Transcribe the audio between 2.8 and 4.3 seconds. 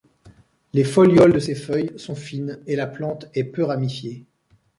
plante est peu ramifiée.